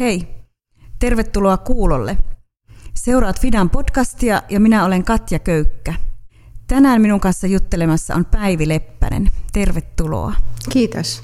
[0.00, 0.28] Hei,
[0.98, 2.16] tervetuloa kuulolle.
[2.94, 5.94] Seuraat Fidan podcastia ja minä olen Katja Köykkä.
[6.66, 9.30] Tänään minun kanssa juttelemassa on Päivi Leppänen.
[9.52, 10.32] Tervetuloa.
[10.72, 11.22] Kiitos.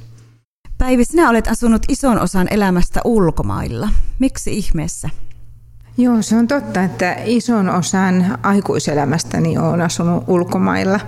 [0.78, 3.88] Päivi, sinä olet asunut ison osan elämästä ulkomailla.
[4.18, 5.10] Miksi ihmeessä?
[5.98, 11.00] Joo, se on totta, että ison osan aikuiselämästäni olen asunut ulkomailla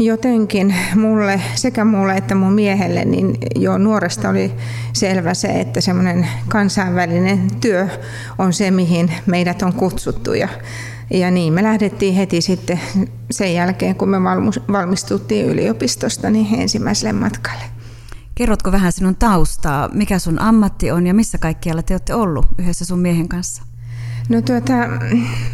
[0.00, 4.52] jotenkin mulle, sekä mulle että mun miehelle, niin jo nuoresta oli
[4.92, 7.88] selvä se, että semmoinen kansainvälinen työ
[8.38, 10.32] on se, mihin meidät on kutsuttu.
[10.32, 10.48] Ja,
[11.10, 12.80] ja niin me lähdettiin heti sitten
[13.30, 14.22] sen jälkeen, kun me
[14.72, 17.64] valmistuttiin yliopistosta, niin ensimmäiselle matkalle.
[18.34, 22.84] Kerrotko vähän sinun taustaa, mikä sun ammatti on ja missä kaikkialla te olette ollut yhdessä
[22.84, 23.62] sun miehen kanssa?
[24.28, 24.72] No tuota,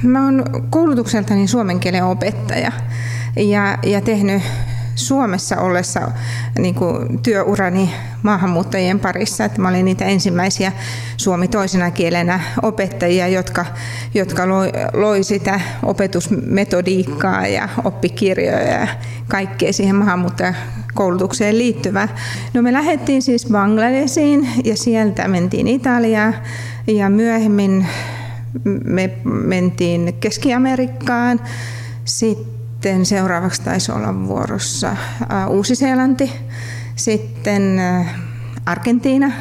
[0.02, 2.72] mä oon koulutukseltani suomen kielen opettaja
[3.36, 4.42] ja, ja tehnyt
[4.94, 6.00] Suomessa ollessa
[6.58, 10.72] niin kuin työurani maahanmuuttajien parissa, että mä olin niitä ensimmäisiä
[11.16, 13.66] suomi toisena kielenä opettajia, jotka,
[14.14, 18.88] jotka loi, loi sitä opetusmetodiikkaa ja oppikirjoja ja
[19.28, 22.08] kaikkea siihen maahanmuuttajakoulutukseen liittyvää.
[22.54, 26.34] No me lähdettiin siis Bangladesiin ja sieltä mentiin Italiaan.
[26.86, 27.86] Ja myöhemmin
[28.84, 31.40] me mentiin Keski-Amerikkaan,
[32.04, 32.55] sitten
[32.86, 36.32] sitten seuraavaksi taisi olla vuorossa äh, Uusi-Seelanti,
[36.96, 38.14] sitten äh,
[38.66, 39.32] Argentiina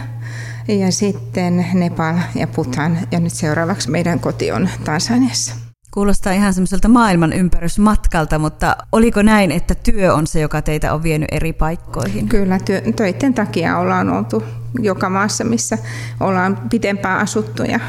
[0.68, 2.98] ja sitten Nepal ja Bhutan.
[3.12, 5.56] Ja nyt seuraavaksi meidän koti on Tansaniassa.
[5.92, 11.04] Kuulostaa ihan semmoiselta maailman ympärysmatkalta, mutta oliko näin, että työ on se, joka teitä on
[11.04, 12.30] vienyt eri paikkoihin?
[12.30, 14.44] Kyllä, työ, töiden takia ollaan oltu
[14.80, 15.78] joka maassa, missä
[16.20, 17.80] ollaan pitempään asuttu ja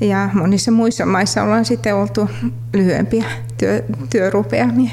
[0.00, 2.30] ja monissa muissa maissa ollaan sitten oltu
[2.74, 3.24] lyhyempiä
[3.58, 4.90] työ, työrupeamia.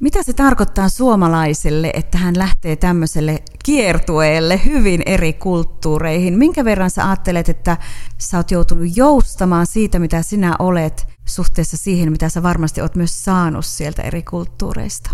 [0.00, 6.38] Mitä se tarkoittaa suomalaiselle, että hän lähtee tämmöiselle kiertueelle hyvin eri kulttuureihin?
[6.38, 7.76] Minkä verran sä ajattelet, että
[8.18, 13.24] sä oot joutunut joustamaan siitä, mitä sinä olet, suhteessa siihen, mitä sä varmasti oot myös
[13.24, 15.10] saanut sieltä eri kulttuureista?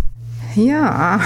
[0.56, 1.20] Jaa,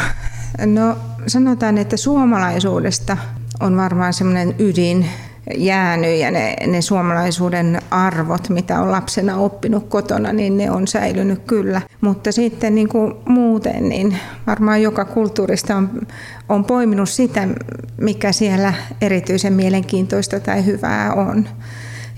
[0.67, 0.97] no
[1.27, 3.17] sanotaan, että suomalaisuudesta
[3.61, 5.11] on varmaan semmoinen ydin,
[5.57, 11.43] jäänyt ja ne, ne suomalaisuuden arvot, mitä on lapsena oppinut kotona, niin ne on säilynyt
[11.47, 11.83] kyllä.
[12.01, 16.01] Mutta sitten niin kuin muuten, niin varmaan joka kulttuurista on,
[16.49, 17.49] on poiminut sitä,
[18.01, 21.49] mikä siellä erityisen mielenkiintoista tai hyvää on.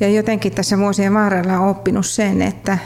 [0.01, 2.79] Ja jotenkin tässä vuosien varrella on oppinut sen, että,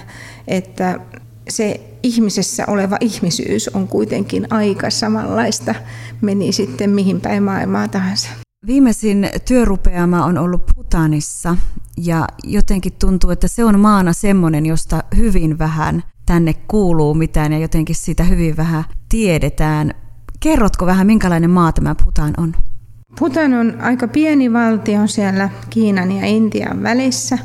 [0.49, 1.01] että
[1.49, 5.75] se ihmisessä oleva ihmisyys on kuitenkin aika samanlaista,
[6.21, 8.44] meni sitten mihin päin maailmaa tahansa.
[8.67, 11.57] Viimeisin työrupeama on ollut Putanissa
[11.97, 17.59] ja jotenkin tuntuu, että se on maana semmoinen, josta hyvin vähän tänne kuuluu mitään ja
[17.59, 19.91] jotenkin siitä hyvin vähän tiedetään.
[20.41, 22.55] Kerrotko vähän, minkälainen maa tämä Putan on?
[23.19, 27.39] Putan on aika pieni valtio siellä Kiinan ja Intian välissä,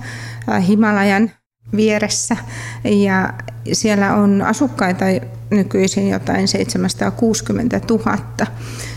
[0.50, 1.31] äh, Himalajan
[1.75, 2.38] vieressä.
[2.84, 3.34] Ja
[3.74, 5.06] siellä on asukkaita
[5.50, 8.18] nykyisin jotain 760 000.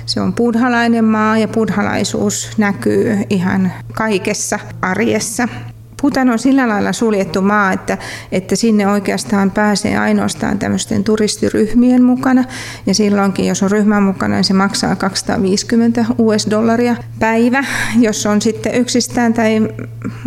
[0.06, 5.49] Se on buddhalainen maa ja buddhalaisuus näkyy ihan kaikessa arjessa.
[6.02, 7.98] Bhutan on sillä lailla suljettu maa, että,
[8.32, 12.44] että sinne oikeastaan pääsee ainoastaan tämmöisten turistiryhmien mukana.
[12.86, 17.64] Ja silloinkin, jos on ryhmän mukana, niin se maksaa 250 US-dollaria päivä.
[17.98, 19.68] Jos on sitten yksistään tai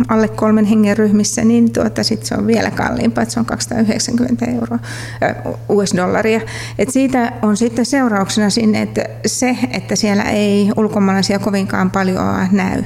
[0.08, 4.46] alle kolmen hengen ryhmissä, niin tuota, sit se on vielä kalliimpaa, että se on 290
[4.46, 4.78] euroa
[5.68, 6.40] US-dollaria.
[6.78, 12.82] Et siitä on sitten seurauksena sinne, että se, että siellä ei ulkomaalaisia kovinkaan paljon näy.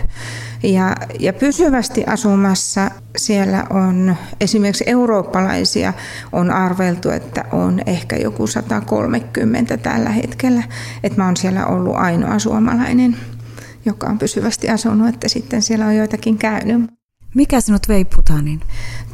[0.62, 5.92] Ja, ja pysyvästi asumassa siellä on esimerkiksi eurooppalaisia
[6.32, 10.62] on arveltu, että on ehkä joku 130 tällä hetkellä.
[11.02, 13.16] Että mä oon siellä ollut ainoa suomalainen,
[13.84, 16.99] joka on pysyvästi asunut, että sitten siellä on joitakin käynyt.
[17.34, 18.60] Mikä sinut vei Putaniin?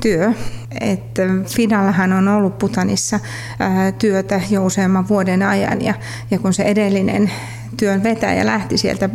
[0.01, 0.33] Työ.
[0.81, 3.21] Että Fidallahan on ollut Putanissa
[3.99, 5.95] työtä jo useamman vuoden ajan ja,
[6.31, 7.31] ja kun se edellinen
[7.77, 9.09] työn vetäjä lähti sieltä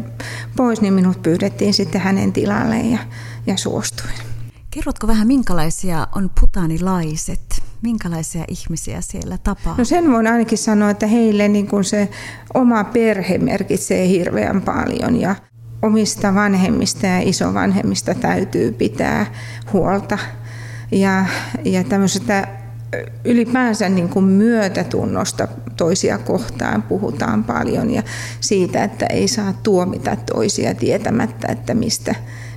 [0.56, 3.00] pois, niin minut pyydettiin sitten hänen tilalle ja,
[3.48, 4.14] ja suostuin.
[4.72, 7.64] Kerrotko vähän, minkälaisia on putanilaiset?
[7.82, 9.76] Minkälaisia ihmisiä siellä tapaa?
[9.78, 12.10] No sen voin ainakin sanoa, että heille niin kuin se
[12.54, 15.36] oma perhe merkitsee hirveän paljon ja
[15.82, 19.26] omista vanhemmista ja isovanhemmista täytyy pitää
[19.74, 20.18] huolta.
[20.92, 21.26] Ja,
[21.66, 22.48] ja tämmöisestä
[23.26, 25.48] ylipäänsä niin kuin myötätunnosta
[25.78, 28.04] toisia kohtaan puhutaan paljon ja
[28.40, 32.16] siitä, että ei saa tuomita toisia tietämättä, että mistä,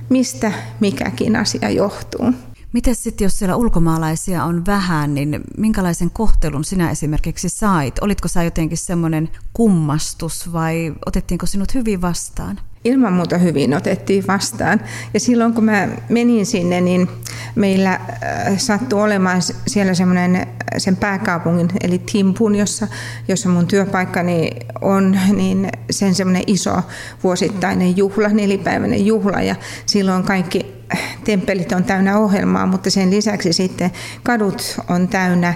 [0.09, 2.33] mistä mikäkin asia johtuu.
[2.73, 7.99] Miten sitten, jos siellä ulkomaalaisia on vähän, niin minkälaisen kohtelun sinä esimerkiksi sait?
[8.01, 12.59] Olitko sä jotenkin semmoinen kummastus vai otettiinko sinut hyvin vastaan?
[12.85, 14.81] Ilman muuta hyvin otettiin vastaan.
[15.13, 17.07] Ja silloin kun mä menin sinne, niin
[17.55, 20.47] meillä äh, sattui olemaan siellä semmoinen
[20.77, 22.87] sen pääkaupungin, eli Timpun, jossa,
[23.27, 24.49] jossa mun työpaikkani
[24.81, 26.81] on, niin sen semmoinen iso
[27.23, 29.41] vuosittainen juhla, nelipäiväinen juhla.
[29.41, 29.55] Ja
[29.85, 30.75] silloin kaikki
[31.23, 33.91] temppelit on täynnä ohjelmaa, mutta sen lisäksi sitten
[34.23, 35.53] kadut on täynnä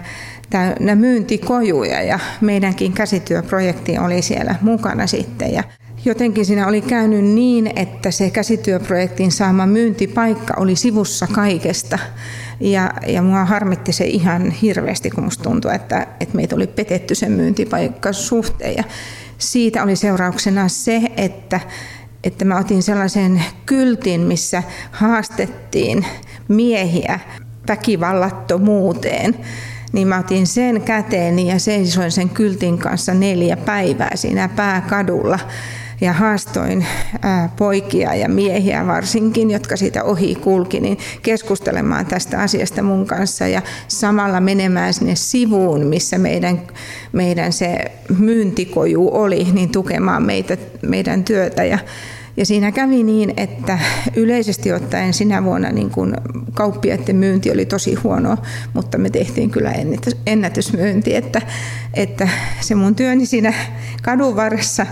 [0.50, 5.54] täynnä myyntikojuja ja meidänkin käsityöprojekti oli siellä mukana sitten.
[5.54, 5.64] Ja
[6.06, 12.00] jotenkin siinä oli käynyt niin, että se käsityöprojektin saama myyntipaikka oli sivussa kaikesta.
[12.60, 17.16] Ja, ja mua harmitti se ihan hirveästi, kun musta tuntui, että, että meitä oli petetty
[17.16, 18.76] sen myyntipaikka suhteen.
[18.78, 18.84] Ja
[19.38, 21.60] siitä oli seurauksena se, että,
[22.24, 26.06] että mä otin sellaisen kyltin, missä haastettiin
[26.48, 27.20] miehiä
[27.68, 29.36] väkivallattomuuteen
[29.94, 35.40] niin mä otin sen käteeni ja seisoin sen kyltin kanssa neljä päivää siinä pääkadulla
[36.02, 36.86] ja haastoin
[37.58, 43.62] poikia ja miehiä varsinkin, jotka siitä ohi kulki, niin keskustelemaan tästä asiasta mun kanssa ja
[43.88, 46.62] samalla menemään sinne sivuun, missä meidän,
[47.12, 51.64] meidän se myyntikoju oli, niin tukemaan meitä, meidän työtä.
[51.64, 51.80] Ja
[52.38, 53.80] ja siinä kävi niin, että
[54.16, 56.14] yleisesti ottaen sinä vuonna niin kuin
[56.54, 58.38] kauppiaiden myynti oli tosi huono,
[58.74, 59.74] mutta me tehtiin kyllä
[60.26, 61.42] ennätysmyynti, että,
[61.94, 62.30] että
[62.60, 63.54] se mun työni siinä
[64.04, 64.86] kadun varressa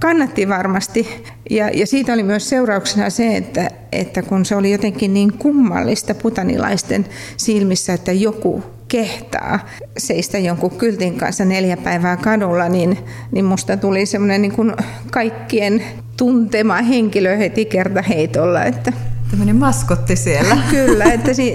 [0.00, 1.24] kannatti varmasti.
[1.50, 6.14] Ja, ja siitä oli myös seurauksena se, että, että kun se oli jotenkin niin kummallista
[6.14, 9.58] putanilaisten silmissä, että joku kehtaa
[9.98, 12.98] seistä jonkun kyltin kanssa neljä päivää kadulla, niin,
[13.32, 14.72] niin musta tuli semmoinen niin kuin
[15.10, 15.82] kaikkien
[16.16, 18.64] tuntema henkilö heti kertaheitolla.
[18.64, 18.92] Että
[19.30, 20.58] Tämmöinen maskotti siellä.
[20.70, 21.52] Kyllä, että, si,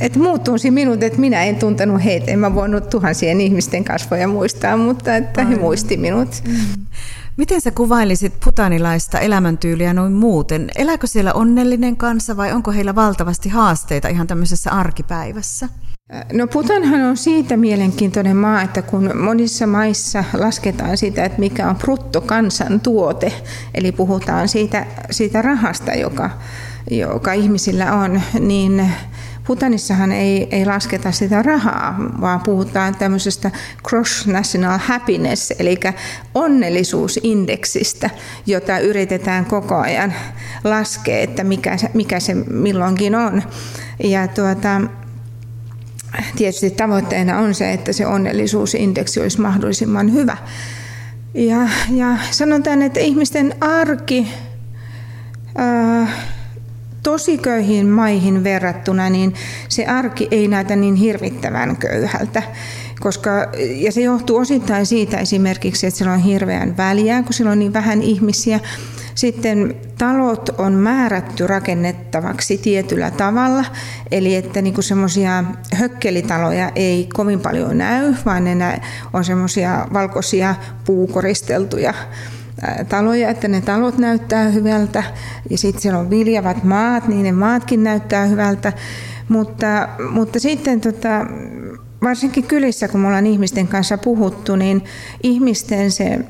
[0.00, 2.30] että muut tunsi minut, että minä en tuntenut heitä.
[2.30, 6.42] En mä voinut tuhansien ihmisten kasvoja muistaa, mutta että he muisti minut.
[6.48, 6.86] Mm.
[7.36, 10.70] Miten sä kuvailisit putanilaista elämäntyyliä noin muuten?
[10.76, 15.68] Elääkö siellä onnellinen kansa vai onko heillä valtavasti haasteita ihan tämmöisessä arkipäivässä?
[16.32, 21.76] No Putanhan on siitä mielenkiintoinen maa, että kun monissa maissa lasketaan sitä, että mikä on
[21.76, 23.32] bruttokansantuote,
[23.74, 26.30] eli puhutaan siitä, siitä rahasta, joka,
[26.90, 28.92] joka ihmisillä on, niin
[29.46, 33.50] Putanissahan ei, ei lasketa sitä rahaa, vaan puhutaan tämmöisestä
[33.88, 35.80] Cross National Happiness, eli
[36.34, 38.10] onnellisuusindeksistä,
[38.46, 40.14] jota yritetään koko ajan
[40.64, 43.42] laskea, että mikä se, mikä se milloinkin on.
[44.04, 44.80] Ja tuota,
[46.36, 50.36] tietysti tavoitteena on se, että se onnellisuusindeksi olisi mahdollisimman hyvä.
[51.34, 54.28] Ja, ja sanotaan, että ihmisten arki
[55.56, 56.08] ää,
[57.02, 59.34] tosi köyhiin maihin verrattuna, niin
[59.68, 62.42] se arki ei näytä niin hirvittävän köyhältä.
[63.00, 63.30] Koska,
[63.74, 67.72] ja se johtuu osittain siitä esimerkiksi, että siellä on hirveän väliä, kun siellä on niin
[67.72, 68.60] vähän ihmisiä.
[69.16, 73.64] Sitten talot on määrätty rakennettavaksi tietyllä tavalla,
[74.10, 78.80] eli että niin semmoisia hökkelitaloja ei kovin paljon näy, vaan ne
[79.12, 80.54] on semmoisia valkoisia
[80.84, 81.94] puukoristeltuja
[82.88, 85.02] taloja, että ne talot näyttää hyvältä.
[85.50, 88.72] Ja sitten siellä on viljavat maat, niin ne maatkin näyttää hyvältä,
[89.28, 91.26] mutta, mutta sitten tota,
[92.02, 94.84] varsinkin kylissä, kun me ollaan ihmisten kanssa puhuttu, niin
[95.22, 96.20] ihmisten se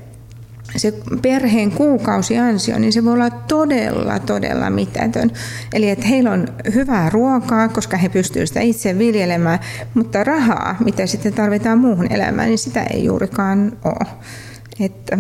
[0.78, 5.30] se perheen kuukausiansio, niin se voi olla todella, todella mitätön.
[5.72, 9.58] Eli että heillä on hyvää ruokaa, koska he pystyvät sitä itse viljelemään,
[9.94, 14.06] mutta rahaa, mitä sitten tarvitaan muuhun elämään, niin sitä ei juurikaan ole.
[14.80, 15.18] Että,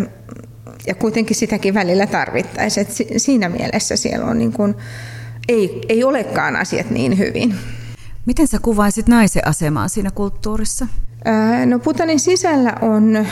[0.86, 2.86] ja kuitenkin sitäkin välillä tarvittaisiin.
[2.86, 4.74] Että siinä mielessä siellä on niin kuin,
[5.48, 7.54] ei, ei olekaan asiat niin hyvin.
[8.26, 10.86] Miten sä kuvaisit naisen asemaa siinä kulttuurissa?
[11.66, 13.26] No Putanin sisällä on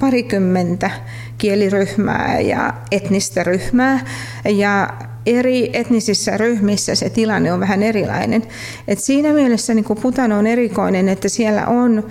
[0.00, 0.90] parikymmentä
[1.38, 4.04] kieliryhmää ja etnistä ryhmää.
[4.44, 4.88] Ja
[5.26, 8.42] eri etnisissä ryhmissä se tilanne on vähän erilainen.
[8.88, 12.06] Et siinä mielessä niin Putan on erikoinen, että siellä on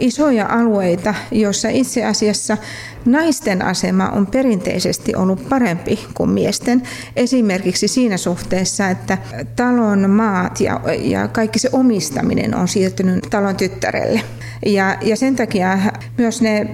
[0.00, 2.56] isoja alueita, joissa itse asiassa
[3.04, 6.82] naisten asema on perinteisesti ollut parempi kuin miesten.
[7.16, 9.18] Esimerkiksi siinä suhteessa, että
[9.56, 14.20] talon maat ja, ja kaikki se omistaminen on siirtynyt talon tyttärelle.
[14.66, 15.78] Ja, ja sen takia
[16.18, 16.66] myös ne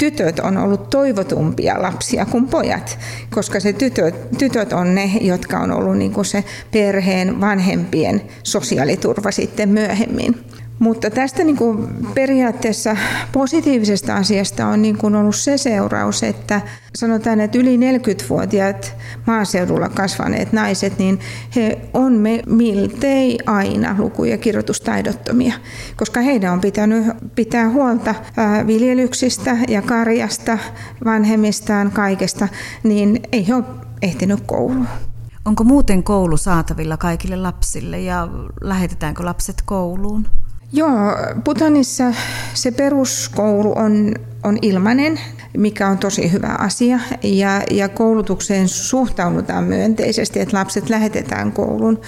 [0.00, 2.98] tytöt on ollut toivotumpia lapsia kuin pojat,
[3.30, 9.30] koska se tytöt, tytöt on ne, jotka on ollut niin kuin se perheen vanhempien sosiaaliturva
[9.30, 10.44] sitten myöhemmin.
[10.80, 12.96] Mutta tästä niin kuin periaatteessa
[13.32, 16.60] positiivisesta asiasta on niin kuin ollut se seuraus, että
[16.94, 18.96] sanotaan, että yli 40-vuotiaat
[19.26, 21.20] maaseudulla kasvaneet naiset, niin
[21.56, 25.54] he on me miltei aina luku- ja kirjoitustaidottomia,
[25.96, 28.14] koska heidän on pitänyt pitää huolta
[28.66, 30.58] viljelyksistä ja karjasta,
[31.04, 32.48] vanhemmistaan, kaikesta,
[32.82, 33.64] niin ei he ole
[34.02, 34.88] ehtinyt kouluun.
[35.44, 38.28] Onko muuten koulu saatavilla kaikille lapsille ja
[38.60, 40.26] lähetetäänkö lapset kouluun?
[40.72, 42.14] Joo, Butanissa
[42.54, 45.20] se peruskoulu on, on ilmainen,
[45.56, 47.00] mikä on tosi hyvä asia.
[47.22, 52.00] Ja, ja koulutukseen suhtaudutaan myönteisesti, että lapset lähetetään kouluun.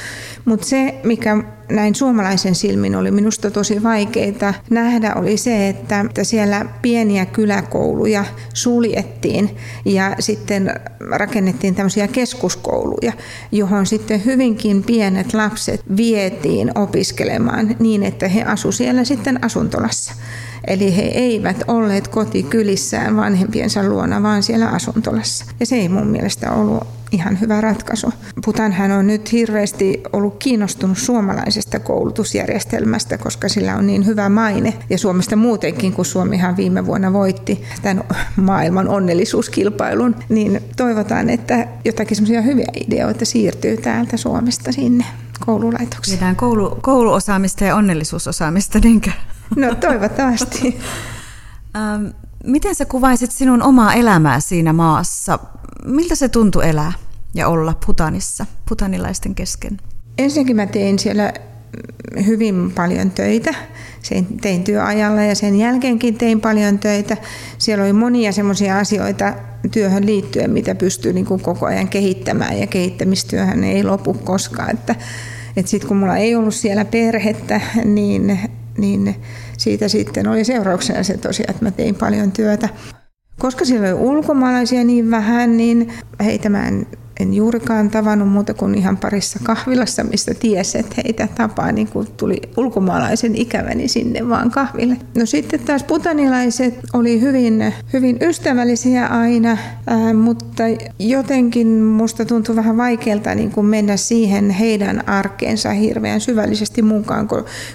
[0.45, 1.37] Mutta se, mikä
[1.71, 9.57] näin suomalaisen silmin oli minusta tosi vaikeita nähdä, oli se, että siellä pieniä kyläkouluja suljettiin
[9.85, 10.81] ja sitten
[11.11, 13.13] rakennettiin tämmöisiä keskuskouluja,
[13.53, 20.13] johon sitten hyvinkin pienet lapset vietiin opiskelemaan niin, että he asuivat siellä sitten asuntolassa.
[20.67, 25.45] Eli he eivät olleet kotikylissään vanhempiensa luona, vaan siellä asuntolassa.
[25.61, 28.13] Ja se ei mun mielestä ollut ihan hyvä ratkaisu.
[28.45, 34.75] Putanhan on nyt hirveästi ollut kiinnostunut suomalaisesta koulutusjärjestelmästä, koska sillä on niin hyvä maine.
[34.91, 38.05] Ja Suomesta muutenkin, kun Suomihan viime vuonna voitti tämän
[38.37, 45.05] maailman onnellisuuskilpailun, niin toivotaan, että jotakin semmoisia hyviä ideoita siirtyy täältä Suomesta sinne
[45.47, 46.19] koululaitoksiin.
[46.19, 49.11] Viedään koulu, kouluosaamista ja onnellisuusosaamista, niinkö?
[49.57, 50.79] No toivottavasti.
[51.77, 52.07] ähm,
[52.45, 55.39] miten sä kuvaisit sinun omaa elämää siinä maassa?
[55.85, 56.93] Miltä se tuntui elää
[57.35, 59.79] ja olla Putanissa, putanilaisten kesken?
[60.19, 61.33] Ensinnäkin mä tein siellä
[62.27, 63.55] hyvin paljon töitä.
[64.03, 67.17] Sen tein työajalla ja sen jälkeenkin tein paljon töitä.
[67.59, 69.35] Siellä oli monia semmoisia asioita
[69.73, 74.71] työhön liittyen, mitä pystyy niin koko ajan kehittämään ja kehittämistyöhön ei lopu koskaan.
[74.71, 74.95] Että,
[75.57, 78.39] että sitten kun mulla ei ollut siellä perhettä, niin
[78.79, 79.17] niin
[79.63, 82.69] siitä sitten oli seurauksena se tosiaan, että mä tein paljon työtä.
[83.39, 85.93] Koska siellä oli ulkomaalaisia niin vähän, niin
[86.25, 86.87] heitä mä en
[87.23, 92.07] en juurikaan tavannut muuta kuin ihan parissa kahvilassa, mistä tiesi, että heitä tapaa, niin kun
[92.17, 94.97] tuli ulkomaalaisen ikäväni sinne vaan kahville.
[95.19, 100.63] No sitten taas putanilaiset oli hyvin, hyvin ystävällisiä aina, ää, mutta
[100.99, 107.29] jotenkin musta tuntui vähän vaikealta niin kuin mennä siihen heidän arkeensa hirveän syvällisesti mukaan,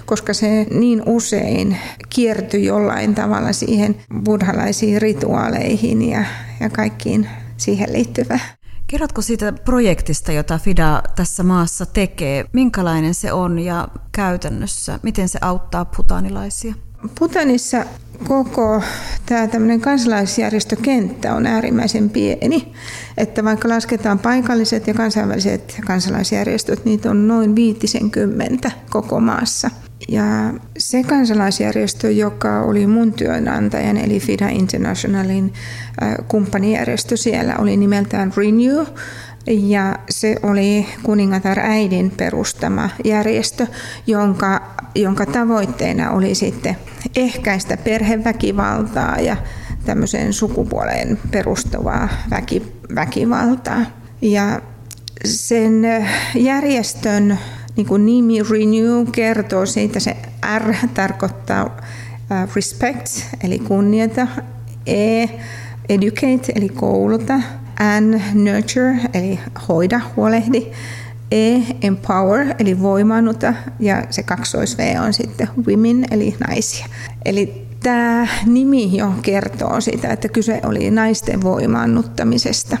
[0.06, 1.76] koska se niin usein
[2.08, 6.24] kiertyi jollain tavalla siihen buddhalaisiin rituaaleihin ja,
[6.60, 8.57] ja kaikkiin siihen liittyvään.
[8.90, 12.44] Kerrotko siitä projektista, jota FIDA tässä maassa tekee?
[12.52, 16.74] Minkälainen se on ja käytännössä, miten se auttaa putanilaisia?
[17.18, 17.84] Putanissa
[18.28, 18.82] koko
[19.26, 22.72] tämä kansalaisjärjestökenttä on äärimmäisen pieni.
[23.16, 29.70] Että vaikka lasketaan paikalliset ja kansainväliset kansalaisjärjestöt, niitä on noin 50 koko maassa–
[30.08, 35.52] ja se kansalaisjärjestö, joka oli mun työnantajan, eli FIDA Internationalin
[36.28, 38.86] kumppanijärjestö siellä, oli nimeltään Renew.
[39.46, 43.66] Ja se oli kuningatar äidin perustama järjestö,
[44.06, 46.76] jonka, jonka tavoitteena oli sitten
[47.16, 49.36] ehkäistä perheväkivaltaa ja
[49.84, 52.62] tämmöiseen sukupuoleen perustuvaa väki,
[52.94, 53.80] väkivaltaa.
[54.22, 54.60] Ja
[55.24, 55.82] sen
[56.34, 57.38] järjestön
[57.78, 60.16] niin kuin nimi Renew kertoo siitä, se
[60.58, 63.06] R tarkoittaa uh, respect,
[63.44, 64.26] eli kunnioita,
[64.86, 65.26] E,
[65.88, 67.40] educate, eli kouluta,
[68.00, 70.66] N, nurture, eli hoida, huolehdi,
[71.30, 76.86] E, empower, eli voimannuta, ja se kaksois V on sitten women, eli naisia.
[77.24, 82.76] Eli tämä nimi jo kertoo sitä, että kyse oli naisten voimaannuttamisesta.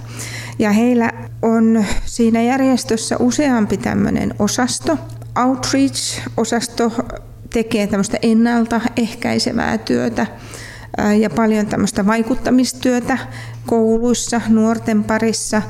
[0.58, 1.12] Ja heillä
[1.42, 4.98] on siinä järjestössä useampi tämmöinen osasto.
[5.46, 6.92] Outreach-osasto
[7.50, 10.26] tekee tämmöistä ennaltaehkäisevää työtä
[11.20, 13.18] ja paljon tämmöistä vaikuttamistyötä
[13.66, 15.62] kouluissa, nuorten parissa,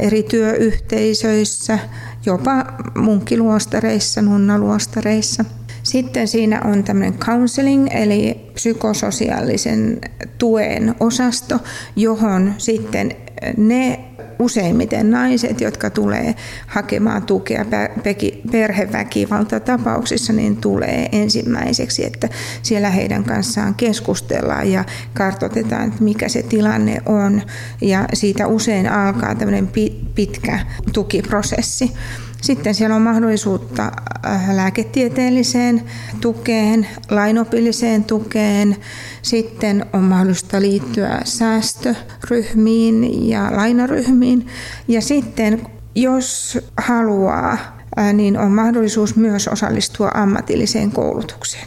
[0.00, 1.78] eri työyhteisöissä,
[2.26, 2.66] jopa
[2.98, 5.44] munkkiluostareissa, nunnaluostareissa.
[5.82, 10.00] Sitten siinä on tämmöinen counseling, eli psykososiaalisen
[10.38, 11.58] tuen osasto,
[11.96, 13.16] johon sitten
[13.56, 14.00] ne
[14.38, 16.34] useimmiten naiset, jotka tulee
[16.66, 17.64] hakemaan tukea
[18.50, 22.28] perheväkivaltatapauksissa, niin tulee ensimmäiseksi, että
[22.62, 27.42] siellä heidän kanssaan keskustellaan ja kartoitetaan, että mikä se tilanne on.
[27.80, 29.68] Ja siitä usein alkaa tämmöinen
[30.14, 30.58] pitkä
[30.92, 31.92] tukiprosessi.
[32.42, 33.92] Sitten siellä on mahdollisuutta
[34.26, 35.82] äh, lääketieteelliseen
[36.20, 38.76] tukeen, lainopilliseen tukeen.
[39.22, 44.46] Sitten on mahdollista liittyä säästöryhmiin ja lainaryhmiin.
[44.88, 47.80] Ja sitten jos haluaa
[48.12, 51.66] niin on mahdollisuus myös osallistua ammatilliseen koulutukseen.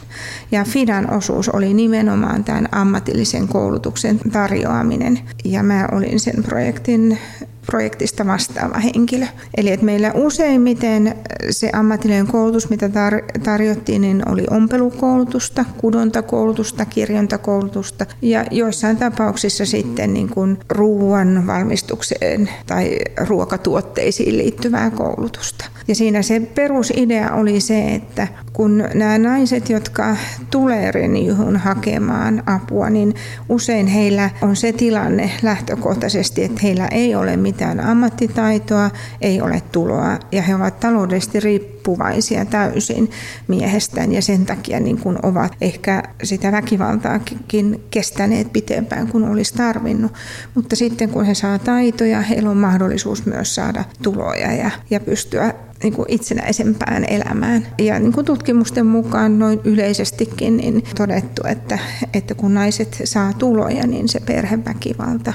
[0.52, 5.20] Ja FIDAN osuus oli nimenomaan tämän ammatillisen koulutuksen tarjoaminen.
[5.46, 7.18] Ja mä olin sen projektin
[7.66, 9.26] projektista vastaava henkilö.
[9.58, 11.16] Eli että meillä useimmiten
[11.50, 20.14] se ammatillinen koulutus, mitä tar- tarjottiin, niin oli ompelukoulutusta, kudontakoulutusta, kirjontakoulutusta ja joissain tapauksissa sitten
[20.14, 25.66] niin kuin ruoan valmistukseen tai ruokatuotteisiin liittyvää koulutusta.
[25.88, 30.16] Ja siinä se perusidea oli se, että kun nämä naiset, jotka
[30.52, 33.16] tulee Reniyhun hakemaan apua, niin
[33.50, 38.90] usein heillä on se tilanne lähtökohtaisesti, että heillä ei ole mitään ammattitaitoa,
[39.22, 43.12] ei ole tuloa ja he ovat taloudellisesti riippuvaisia täysin
[43.48, 50.14] miehestään ja sen takia niin kuin ovat ehkä sitä väkivaltaakin kestäneet pitempään kuin olisi tarvinnut.
[50.56, 55.54] Mutta sitten kun he saa taitoja, heillä on mahdollisuus myös saada tuloja ja, ja pystyä
[55.84, 57.68] niin kuin itsenäisempään elämään.
[57.80, 61.80] Ja niin kuin tutkimusten mukaan noin yleisestikin niin todettu, että,
[62.14, 65.34] että kun naiset saa tuloja, niin se perheväkivalta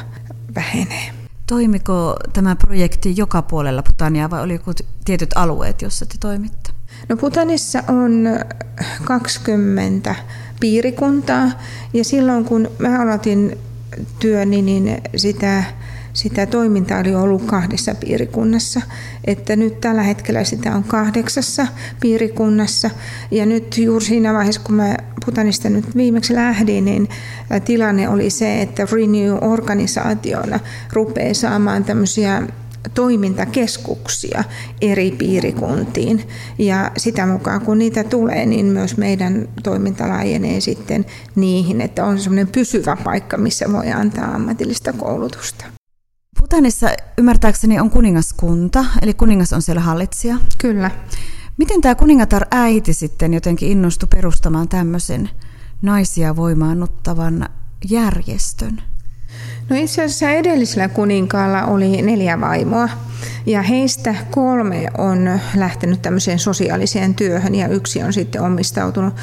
[0.55, 1.18] vähenee.
[1.49, 4.73] Toimiko tämä projekti joka puolella Putania vai oliko
[5.05, 6.71] tietyt alueet, joissa te toimitte?
[7.09, 8.27] No Putanissa on
[9.05, 10.15] 20
[10.61, 11.51] piirikuntaa
[11.93, 13.59] ja silloin kun mä aloitin
[14.19, 15.65] työni, niin sitä
[16.19, 18.81] sitä toimintaa oli ollut kahdessa piirikunnassa.
[19.25, 21.67] Että nyt tällä hetkellä sitä on kahdeksassa
[22.01, 22.91] piirikunnassa.
[23.31, 27.09] Ja nyt juuri siinä vaiheessa, kun mä Putanista nyt viimeksi lähdin, niin
[27.65, 30.61] tilanne oli se, että Renew-organisaationa
[30.93, 32.43] rupeaa saamaan tämmöisiä
[32.95, 34.45] toimintakeskuksia
[34.81, 36.23] eri piirikuntiin.
[36.59, 42.19] Ja sitä mukaan kun niitä tulee, niin myös meidän toiminta laajenee sitten niihin, että on
[42.19, 45.78] semmoinen pysyvä paikka, missä voi antaa ammatillista koulutusta.
[46.49, 46.89] Bhutanissa
[47.19, 50.37] ymmärtääkseni on kuningaskunta, eli kuningas on siellä hallitsija.
[50.59, 50.91] Kyllä.
[51.57, 55.31] Miten tämä kuningatar äiti sitten jotenkin innostui perustamaan tämmöisen
[55.83, 57.49] naisia voimaannuttavan
[57.91, 58.83] järjestön?
[59.69, 62.89] No itse asiassa edellisellä kuninkaalla oli neljä vaimoa
[63.47, 69.15] ja heistä kolme on lähtenyt tämmöiseen sosiaaliseen työhön ja yksi on sitten omistautunut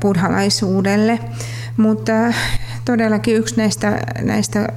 [0.00, 1.18] buddhalaisuudelle.
[1.76, 2.12] Mutta
[2.88, 4.68] todellakin yksi näistä, näistä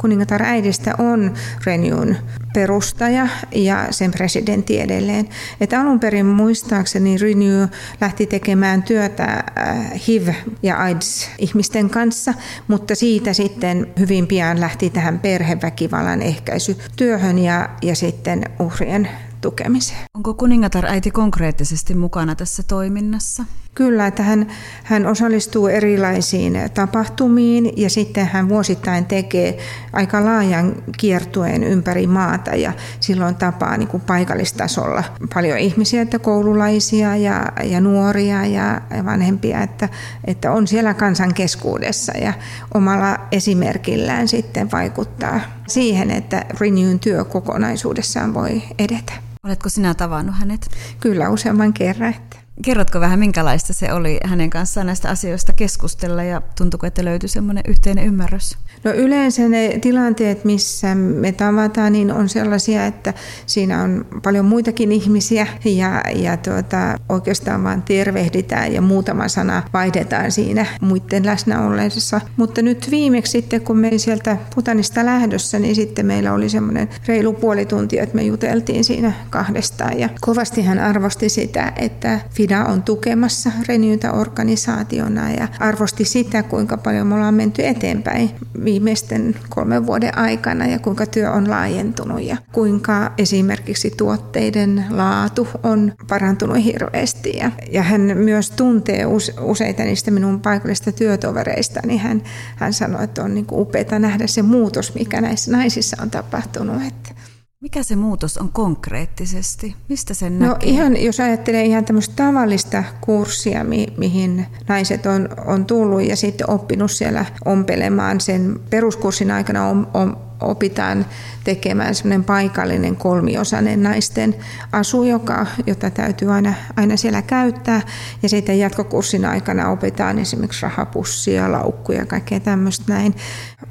[0.00, 1.34] kuningatar äidistä on
[1.66, 2.16] Renewn
[2.54, 5.28] perustaja ja sen presidentti edelleen.
[5.60, 7.68] Että alun perin muistaakseni Renew
[8.00, 12.34] lähti tekemään työtä äh, HIV- ja AIDS-ihmisten kanssa,
[12.68, 19.08] mutta siitä sitten hyvin pian lähti tähän perheväkivallan ehkäisytyöhön ja, ja sitten uhrien
[19.40, 20.00] tukemiseen.
[20.14, 23.44] Onko kuningatar äiti konkreettisesti mukana tässä toiminnassa?
[23.78, 24.46] Kyllä, että hän,
[24.84, 29.58] hän osallistuu erilaisiin tapahtumiin ja sitten hän vuosittain tekee
[29.92, 37.16] aika laajan kiertueen ympäri maata ja silloin tapaa niin kuin paikallistasolla paljon ihmisiä, että koululaisia
[37.16, 39.88] ja, ja nuoria ja vanhempia, että,
[40.24, 42.32] että on siellä kansan keskuudessa ja
[42.74, 49.12] omalla esimerkillään sitten vaikuttaa siihen, että Renewn työ kokonaisuudessaan voi edetä.
[49.44, 50.70] Oletko sinä tavannut hänet?
[51.00, 52.14] Kyllä useamman kerran.
[52.14, 52.47] Että.
[52.62, 57.64] Kerrotko vähän, minkälaista se oli hänen kanssaan näistä asioista keskustella ja tuntuuko, että löytyi semmoinen
[57.68, 58.58] yhteinen ymmärrys?
[58.84, 63.14] No yleensä ne tilanteet, missä me tavataan, niin on sellaisia, että
[63.46, 70.32] siinä on paljon muitakin ihmisiä ja, ja tuota, oikeastaan vaan tervehditään ja muutama sana vaihdetaan
[70.32, 72.20] siinä muiden läsnä ollessa.
[72.36, 77.32] Mutta nyt viimeksi sitten, kun me sieltä Putanista lähdössä, niin sitten meillä oli semmoinen reilu
[77.32, 79.98] puoli tuntia, että me juteltiin siinä kahdestaan.
[79.98, 86.76] Ja kovasti hän arvosti sitä, että FIDA on tukemassa Renewtä organisaationa ja arvosti sitä, kuinka
[86.76, 88.30] paljon me ollaan menty eteenpäin
[88.68, 95.92] viimeisten kolmen vuoden aikana ja kuinka työ on laajentunut ja kuinka esimerkiksi tuotteiden laatu on
[96.08, 97.36] parantunut hirveästi.
[97.36, 99.06] Ja, ja hän myös tuntee
[99.40, 102.22] useita niistä minun paikallista työtovereista, niin hän,
[102.56, 106.82] hän sanoi, että on niin upeaa nähdä se muutos, mikä näissä naisissa on tapahtunut.
[106.86, 107.14] Että
[107.60, 109.76] mikä se muutos on konkreettisesti?
[109.88, 110.70] Mistä sen no näkee?
[110.70, 116.50] Ihan, jos ajattelee ihan tämmöistä tavallista kurssia, mi- mihin naiset on, on tullut ja sitten
[116.50, 121.06] oppinut siellä ompelemaan sen peruskurssin aikana on, on, opitaan
[121.44, 124.34] tekemään semmoinen paikallinen kolmiosainen naisten
[124.72, 127.82] asu, joka, jota täytyy aina, aina siellä käyttää.
[128.22, 133.14] Ja sitten jatkokurssin aikana opitaan esimerkiksi rahapussia, laukkuja ja kaikkea tämmöistä näin.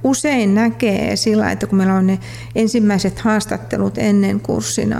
[0.04, 2.20] Usein näkee sillä, että kun meillä on ne
[2.56, 4.96] ensimmäiset haastattelut ennen kurssin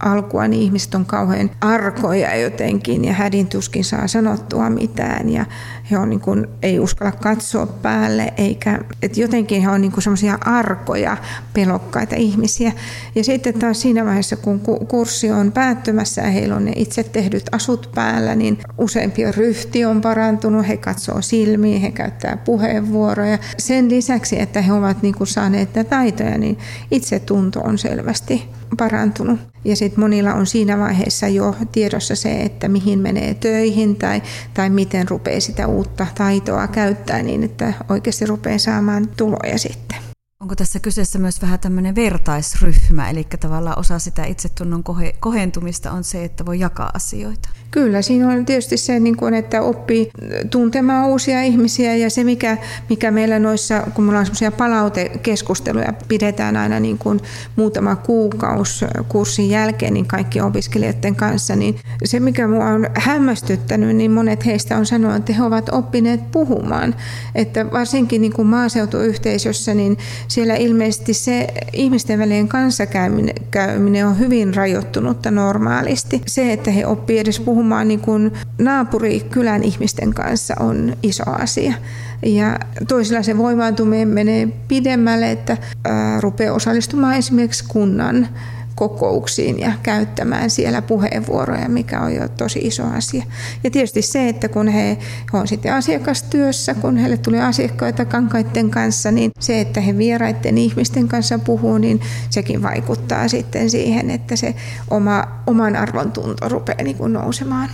[0.00, 5.46] alkua, niin ihmiset on kauhean arkoja jotenkin ja hädin tuskin saa sanottua mitään ja
[5.90, 10.38] he on niin kuin, ei uskalla katsoa päälle eikä, että jotenkin he on niin semmoisia
[10.40, 11.16] arkoja
[11.54, 12.72] pelokkaita ihmisiä.
[13.14, 17.44] Ja sitten taas siinä vaiheessa, kun kurssi on päättymässä ja heillä on ne itse tehdyt
[17.52, 23.38] asut päällä, niin useampien ryhti on parantunut, he katsoo silmiin, he käyttää puheenvuoroja.
[23.58, 26.58] Sen lisäksi, että he ovat niin kuin saaneet näitä taitoja, niin
[26.90, 29.40] itsetunto on selvästi parantunut.
[29.64, 34.22] Ja sitten monilla on siinä vaiheessa jo tiedossa se, että mihin menee töihin tai,
[34.54, 40.13] tai miten rupeaa sitä uutta taitoa käyttää niin, että oikeasti rupeaa saamaan tuloja sitten.
[40.44, 44.84] Onko tässä kyseessä myös vähän tämmöinen vertaisryhmä, eli tavallaan osa sitä itsetunnon
[45.20, 47.48] kohentumista on se, että voi jakaa asioita?
[47.70, 50.10] Kyllä, siinä on tietysti se, niin kuin, että oppii
[50.50, 56.56] tuntemaan uusia ihmisiä ja se, mikä, mikä meillä noissa, kun meillä on semmoisia palautekeskusteluja, pidetään
[56.56, 57.20] aina niin kuin
[57.56, 64.10] muutama kuukausi kurssin jälkeen niin kaikki opiskelijoiden kanssa, niin se, mikä minua on hämmästyttänyt, niin
[64.10, 66.94] monet heistä on sanonut, että he ovat oppineet puhumaan.
[67.34, 69.98] Että varsinkin niin kuin maaseutuyhteisössä, niin
[70.34, 76.22] siellä ilmeisesti se ihmisten välien kanssakäyminen on hyvin rajoittunutta normaalisti.
[76.26, 81.74] Se, että he oppii edes puhumaan puhumaan niin kuin naapurikylän ihmisten kanssa on iso asia.
[82.22, 88.28] Ja toisilla se voimaantuminen menee pidemmälle, että ää, rupeaa osallistumaan esimerkiksi kunnan
[88.74, 93.24] kokouksiin ja käyttämään siellä puheenvuoroja, mikä on jo tosi iso asia.
[93.64, 94.98] Ja tietysti se, että kun he,
[95.32, 100.58] he on sitten asiakastyössä, kun heille tulee asiakkaita kankaiden kanssa, niin se, että he vieraiden
[100.58, 104.54] ihmisten kanssa puhuu, niin sekin vaikuttaa sitten siihen, että se
[104.90, 107.68] oma, oman arvon tunto rupeaa niin kuin nousemaan.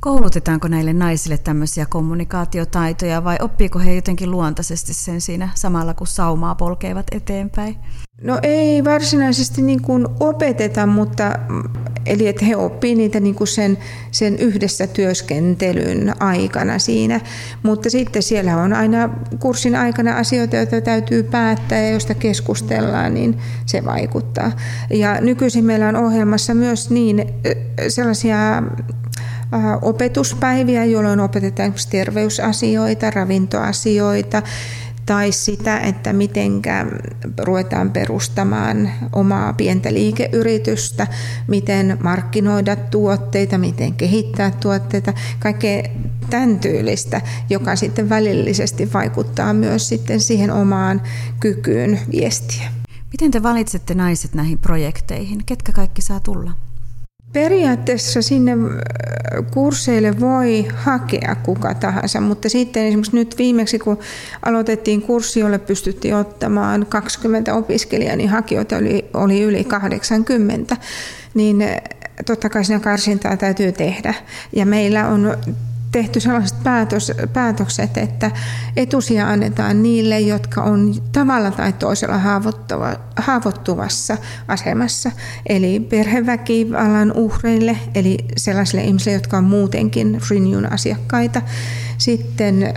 [0.00, 6.54] Koulutetaanko näille naisille tämmöisiä kommunikaatiotaitoja vai oppiiko he jotenkin luontaisesti sen siinä samalla, kun saumaa
[6.54, 7.76] polkevat eteenpäin?
[8.22, 11.32] No ei varsinaisesti niin kuin opeteta, mutta
[12.06, 13.78] eli että he oppii niitä niin kuin sen,
[14.10, 17.20] sen yhdessä työskentelyn aikana siinä.
[17.62, 19.08] Mutta sitten siellä on aina
[19.40, 24.52] kurssin aikana asioita, joita täytyy päättää ja joista keskustellaan, niin se vaikuttaa.
[24.90, 27.34] Ja nykyisin meillä on ohjelmassa myös niin
[27.88, 28.62] sellaisia
[29.82, 34.42] opetuspäiviä, jolloin opetetaan terveysasioita, ravintoasioita,
[35.06, 36.62] tai sitä, että miten
[37.38, 41.06] ruvetaan perustamaan omaa pientä liikeyritystä,
[41.48, 45.82] miten markkinoida tuotteita, miten kehittää tuotteita, kaikkea
[46.30, 51.02] tämän tyylistä, joka sitten välillisesti vaikuttaa myös sitten siihen omaan
[51.40, 52.72] kykyyn viestiä.
[53.12, 55.42] Miten te valitsette naiset näihin projekteihin?
[55.46, 56.65] Ketkä kaikki saa tulla?
[57.36, 63.98] Periaatteessa sinne äh, kursseille voi hakea kuka tahansa, mutta sitten esimerkiksi nyt viimeksi, kun
[64.42, 70.76] aloitettiin kurssi, jolle pystyttiin ottamaan 20 opiskelijaa, niin hakijoita oli, oli yli 80,
[71.34, 71.76] niin äh,
[72.26, 74.14] totta kai siinä karsintaa täytyy tehdä.
[74.52, 75.36] Ja meillä on
[75.96, 78.30] tehty sellaiset päätös, päätökset, että
[78.76, 84.16] etusia annetaan niille, jotka on tavalla tai toisella haavoittuva, haavoittuvassa
[84.48, 85.10] asemassa.
[85.46, 91.42] Eli perheväkivallan uhreille, eli sellaisille ihmisille, jotka on muutenkin Renewn asiakkaita.
[91.98, 92.72] Sitten äh,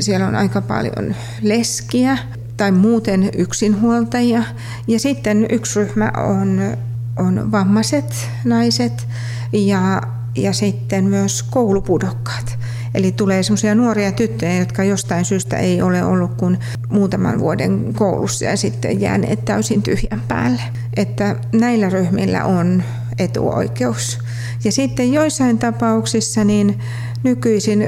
[0.00, 2.18] siellä on aika paljon leskiä
[2.56, 4.42] tai muuten yksinhuoltajia.
[4.88, 6.76] Ja sitten yksi ryhmä on,
[7.16, 9.08] on vammaiset naiset
[9.52, 10.02] ja
[10.36, 12.58] ja sitten myös koulupudokkaat.
[12.94, 18.44] Eli tulee sellaisia nuoria tyttöjä, jotka jostain syystä ei ole ollut kuin muutaman vuoden koulussa
[18.44, 20.62] ja sitten jääneet täysin tyhjän päälle.
[20.96, 22.82] Että näillä ryhmillä on
[23.18, 24.18] etuoikeus.
[24.64, 26.78] Ja sitten joissain tapauksissa niin
[27.22, 27.84] nykyisin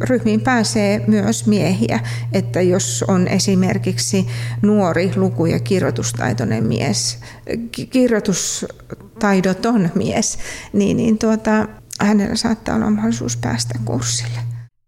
[0.00, 2.00] ryhmiin pääsee myös miehiä,
[2.32, 4.26] että jos on esimerkiksi
[4.62, 7.18] nuori luku- ja kirjoitustaitoinen mies,
[7.90, 10.38] kirjoitustaidoton mies,
[10.72, 11.68] niin, niin tuota,
[12.00, 14.38] hänellä saattaa olla mahdollisuus päästä kurssille.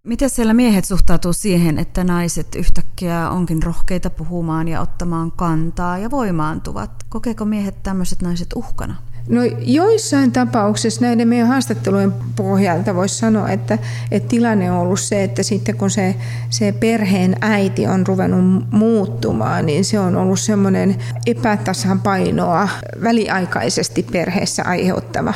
[0.06, 6.10] Miten siellä miehet suhtautuu siihen, että naiset yhtäkkiä onkin rohkeita puhumaan ja ottamaan kantaa ja
[6.10, 6.90] voimaantuvat?
[7.08, 8.96] Kokeeko miehet tämmöiset naiset uhkana?
[9.28, 13.78] No joissain tapauksissa näiden meidän haastattelujen pohjalta voisi sanoa, että,
[14.10, 16.14] että tilanne on ollut se, että sitten kun se,
[16.50, 20.96] se perheen äiti on ruvennut muuttumaan, niin se on ollut semmoinen
[21.26, 22.68] epätasapainoa
[23.02, 25.34] väliaikaisesti perheessä aiheuttava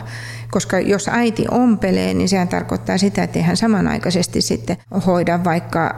[0.50, 5.94] koska jos äiti ompelee, niin sehän tarkoittaa sitä, että hän samanaikaisesti sitten hoida vaikka,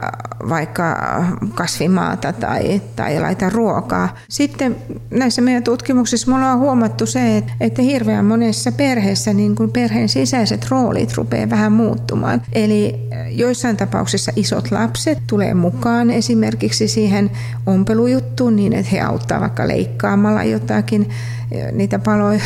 [0.49, 0.95] vaikka
[1.55, 4.15] kasvimaata tai, tai laita ruokaa.
[4.29, 4.75] Sitten
[5.11, 10.69] näissä meidän tutkimuksissa me ollaan huomattu se, että hirveän monessa perheessä niin kuin perheen sisäiset
[10.69, 12.41] roolit rupeaa vähän muuttumaan.
[12.53, 17.31] Eli joissain tapauksissa isot lapset tulee mukaan esimerkiksi siihen
[17.65, 21.09] ompelujuttuun niin, että he auttaa vaikka leikkaamalla jotakin
[21.71, 22.39] niitä paloja,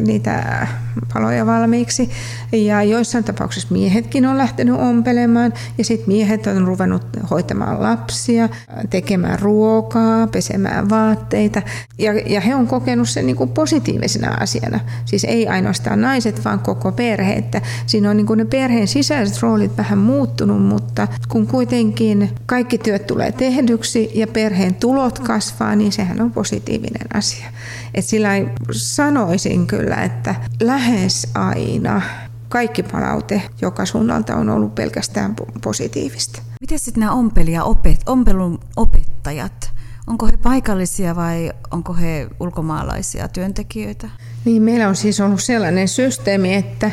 [0.00, 0.66] niitä
[1.14, 2.10] paloja valmiiksi.
[2.52, 8.48] Ja joissain tapauksissa miehetkin on lähtenyt ompelemaan ja sitten miehet on ruvennut hoitamaan lapsia,
[8.90, 11.62] tekemään ruokaa, pesemään vaatteita.
[11.98, 14.80] Ja, ja he on kokenut sen niin kuin positiivisena asiana.
[15.04, 17.32] Siis ei ainoastaan naiset, vaan koko perhe.
[17.32, 22.78] Että siinä on niin kuin ne perheen sisäiset roolit vähän muuttunut, mutta kun kuitenkin kaikki
[22.78, 27.48] työt tulee tehdyksi ja perheen tulot kasvaa, niin sehän on positiivinen asia.
[27.94, 28.28] Et sillä
[28.72, 32.02] sanoisin kyllä, että lähes aina
[32.48, 36.42] kaikki palaute joka suunnalta on ollut pelkästään positiivista.
[36.60, 39.72] Miten sitten nämä ompelija opet, ompelun opettajat,
[40.08, 44.08] onko he paikallisia vai onko he ulkomaalaisia työntekijöitä?
[44.44, 46.90] Niin, meillä on siis ollut sellainen systeemi, että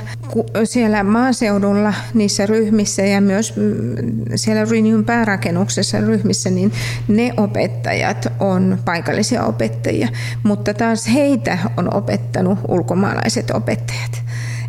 [0.64, 3.66] siellä maaseudulla niissä ryhmissä ja myös mm,
[4.36, 6.72] siellä Renewn päärakennuksessa ryhmissä, niin
[7.08, 10.08] ne opettajat on paikallisia opettajia,
[10.44, 14.22] mutta taas heitä on opettanut ulkomaalaiset opettajat.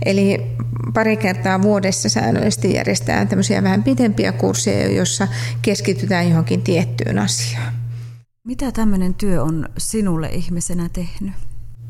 [0.04, 0.56] Eli
[0.94, 5.28] pari kertaa vuodessa säännöllisesti järjestetään tämmöisiä vähän pitempiä kursseja, joissa
[5.62, 7.85] keskitytään johonkin tiettyyn asiaan.
[8.46, 11.32] Mitä tämmöinen työ on sinulle ihmisenä tehnyt?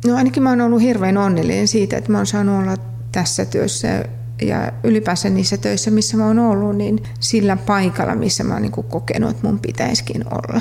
[0.06, 2.76] No ainakin mä oon ollut hirveän onnellinen siitä, että mä oon saanut olla
[3.12, 4.04] tässä työssä
[4.42, 8.72] ja ylipäänsä niissä töissä, missä mä oon ollut, niin sillä paikalla, missä mä oon niin
[8.72, 10.60] kokenut, että mun pitäisikin olla.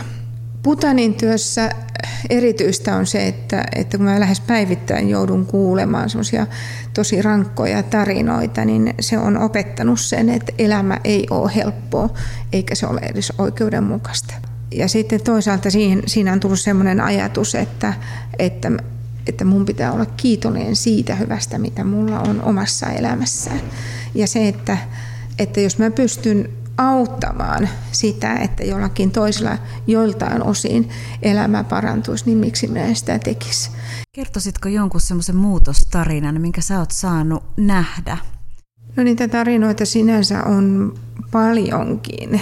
[0.64, 1.70] Putanin työssä
[2.30, 6.48] erityistä on se, että, että kun mä lähes päivittäin joudun kuulemaan semmoisia
[6.94, 12.10] tosi rankkoja tarinoita, niin se on opettanut sen, että elämä ei ole helppoa
[12.54, 14.34] eikä se ole edes oikeudenmukaista.
[14.72, 17.94] Ja sitten toisaalta siihen, siinä on tullut semmoinen ajatus, että,
[18.40, 18.72] että
[19.28, 23.62] että mun pitää olla kiitollinen siitä hyvästä, mitä mulla on omassa elämässään.
[24.16, 24.78] Ja se, että,
[25.40, 30.90] että jos mä pystyn auttamaan sitä, että jollakin toisella joiltain osin
[31.22, 33.72] elämä parantuisi, niin miksi minä sitä tekisi?
[34.12, 38.18] Kertoisitko jonkun semmoisen muutostarinan, minkä sä oot saanut nähdä?
[38.96, 40.94] No niitä tarinoita sinänsä on
[41.32, 42.42] paljonkin,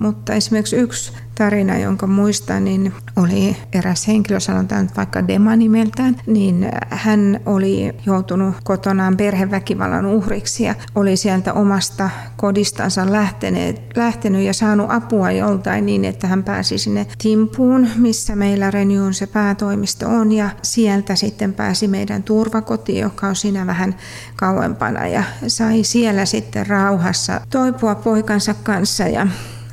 [0.00, 6.70] mutta esimerkiksi yksi tarina, jonka muistan, niin oli eräs henkilö, sanotaan vaikka Dema nimeltään, niin
[6.90, 14.86] hän oli joutunut kotonaan perheväkivallan uhriksi ja oli sieltä omasta kodistansa lähteneet, lähtenyt ja saanut
[14.90, 20.50] apua joltain niin, että hän pääsi sinne Timpuun, missä meillä Renewn se päätoimisto on ja
[20.62, 23.94] sieltä sitten pääsi meidän turvakotiin, joka on siinä vähän
[24.36, 29.26] kauempana ja sai siellä sitten rauhassa toipua poikansa kanssa ja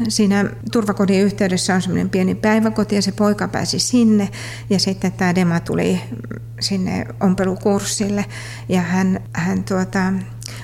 [0.07, 4.29] siinä turvakodin yhteydessä on semmoinen pieni päiväkoti ja se poika pääsi sinne.
[4.69, 6.01] Ja sitten tämä Dema tuli
[6.59, 8.25] sinne ompelukurssille.
[8.69, 10.13] Ja hän, hän tuota,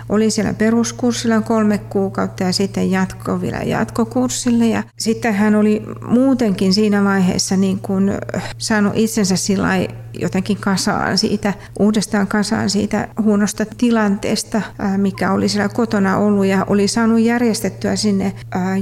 [0.10, 4.68] oli siellä peruskurssilla kolme kuukautta ja sitten jatkoi vielä jatkokurssille.
[4.68, 8.12] Ja sitten hän oli muutenkin siinä vaiheessa niin kuin
[8.58, 9.70] saanut itsensä sillä
[10.20, 14.62] jotenkin kasaan siitä, uudestaan kasaan siitä huonosta tilanteesta,
[14.98, 18.34] mikä oli siellä kotona ollut ja oli saanut järjestettyä sinne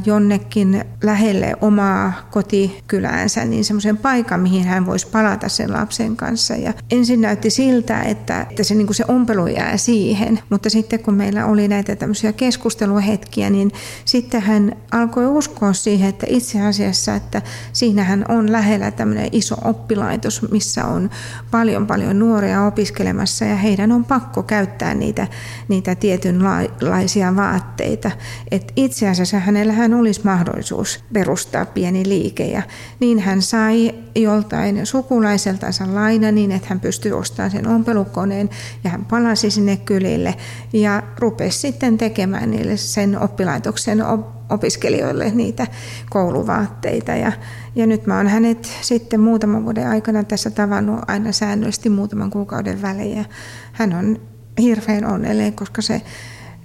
[0.05, 6.55] jonnekin lähelle omaa kotikyläänsä, niin semmoisen paikan, mihin hän voisi palata sen lapsen kanssa.
[6.55, 10.90] Ja ensin näytti siltä, että, että se, niin kuin se ompelu jää siihen, mutta sitten
[10.97, 13.71] kun meillä oli näitä tämmöisiä keskusteluhetkiä, niin
[14.05, 17.41] sitten hän alkoi uskoa siihen, että itse asiassa, että
[17.73, 21.09] siinähän on lähellä tämmöinen iso oppilaitos, missä on
[21.51, 25.27] paljon paljon nuoria opiskelemassa ja heidän on pakko käyttää niitä,
[25.67, 28.11] niitä tietynlaisia vaatteita.
[28.51, 32.61] Et itse asiassa hänellähän olisi mahdollisuus perustaa pieni liike ja
[32.99, 38.49] niin hän sai joltain sukulaiseltansa laina niin, että hän pystyi ostamaan sen ompelukoneen
[38.83, 40.35] ja hän palasi sinne kylille
[40.81, 44.03] ja rupesi sitten tekemään niille sen oppilaitoksen
[44.49, 45.67] opiskelijoille niitä
[46.09, 47.11] kouluvaatteita.
[47.11, 47.31] Ja,
[47.75, 52.81] ja nyt mä oon hänet sitten muutaman vuoden aikana tässä tavannut aina säännöllisesti muutaman kuukauden
[52.81, 53.17] välein.
[53.17, 53.25] Ja
[53.71, 54.21] hän on
[54.61, 56.01] hirveän onnellinen, koska se,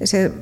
[0.05, 0.33] se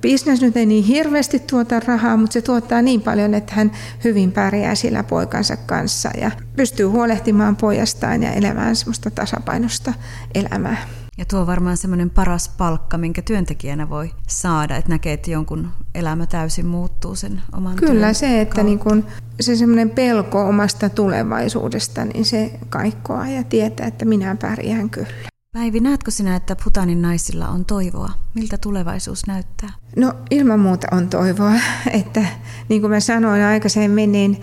[0.00, 3.72] bisnes nyt ei niin hirveästi tuota rahaa, mutta se tuottaa niin paljon, että hän
[4.04, 9.92] hyvin pärjää sillä poikansa kanssa ja pystyy huolehtimaan pojastaan ja elämään semmoista tasapainosta
[10.34, 10.99] elämää.
[11.20, 15.68] Ja tuo on varmaan semmoinen paras palkka, minkä työntekijänä voi saada, että näkee, että jonkun
[15.94, 19.04] elämä täysin muuttuu sen oman Kyllä se, että niin kun,
[19.40, 25.08] se semmoinen pelko omasta tulevaisuudesta, niin se kaikkoa ja tietää, että minä pärjään kyllä.
[25.52, 28.10] Päivi, näetkö sinä, että Putanin naisilla on toivoa?
[28.34, 29.70] Miltä tulevaisuus näyttää?
[29.96, 31.52] No ilman muuta on toivoa,
[32.00, 32.26] että
[32.68, 34.40] niin kuin mä sanoin aikaisemmin, niin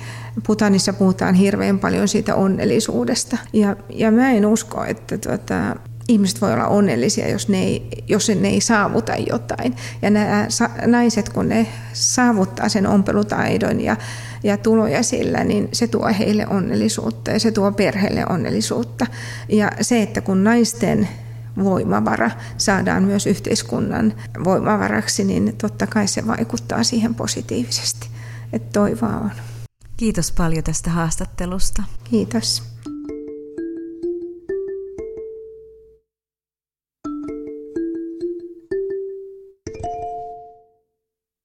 [0.47, 3.37] Putanissa puhutaan hirveän paljon siitä onnellisuudesta.
[3.53, 5.75] Ja, ja mä en usko, että tuota,
[6.07, 9.75] ihmiset voi olla onnellisia, jos ne ei, jos ne ei saavuta jotain.
[10.01, 10.47] Ja nämä
[10.85, 13.95] naiset, kun ne saavuttaa sen ompelutaidon ja,
[14.43, 19.05] ja tuloja sillä, niin se tuo heille onnellisuutta ja se tuo perheelle onnellisuutta.
[19.49, 21.07] Ja se, että kun naisten
[21.63, 28.07] voimavara saadaan myös yhteiskunnan voimavaraksi, niin totta kai se vaikuttaa siihen positiivisesti.
[28.53, 29.31] Että toivoa on.
[29.97, 31.83] Kiitos paljon tästä haastattelusta.
[32.03, 32.76] Kiitos.